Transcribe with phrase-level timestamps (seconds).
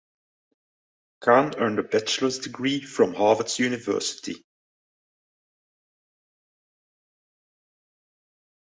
[1.19, 4.43] Kahn earned a bachelor's degree from Harvard University.